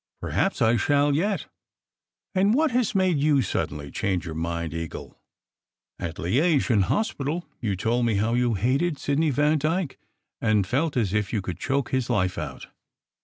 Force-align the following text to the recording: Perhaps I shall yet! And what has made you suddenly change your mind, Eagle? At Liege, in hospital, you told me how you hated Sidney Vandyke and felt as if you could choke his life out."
Perhaps 0.19 0.63
I 0.63 0.77
shall 0.77 1.13
yet! 1.13 1.45
And 2.33 2.55
what 2.55 2.71
has 2.71 2.95
made 2.95 3.19
you 3.19 3.43
suddenly 3.43 3.91
change 3.91 4.25
your 4.25 4.33
mind, 4.33 4.73
Eagle? 4.73 5.21
At 5.99 6.17
Liege, 6.17 6.71
in 6.71 6.81
hospital, 6.81 7.47
you 7.59 7.75
told 7.75 8.07
me 8.07 8.15
how 8.15 8.33
you 8.33 8.55
hated 8.55 8.97
Sidney 8.97 9.29
Vandyke 9.29 9.99
and 10.41 10.65
felt 10.65 10.97
as 10.97 11.13
if 11.13 11.31
you 11.31 11.39
could 11.39 11.59
choke 11.59 11.91
his 11.91 12.09
life 12.09 12.39
out." 12.39 12.65